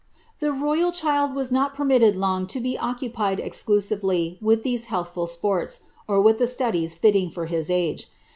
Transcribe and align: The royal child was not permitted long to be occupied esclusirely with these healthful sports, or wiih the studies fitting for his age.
The 0.39 0.51
royal 0.51 0.91
child 0.91 1.35
was 1.35 1.51
not 1.51 1.75
permitted 1.75 2.15
long 2.15 2.47
to 2.47 2.59
be 2.59 2.75
occupied 2.75 3.37
esclusirely 3.37 4.41
with 4.41 4.63
these 4.63 4.85
healthful 4.85 5.27
sports, 5.27 5.81
or 6.07 6.19
wiih 6.23 6.39
the 6.39 6.47
studies 6.47 6.95
fitting 6.95 7.29
for 7.29 7.45
his 7.45 7.69
age. 7.69 8.07